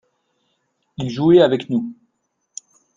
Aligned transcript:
il 0.97 1.11
jouait 1.11 1.43
avec 1.43 1.69
nous. 1.69 1.93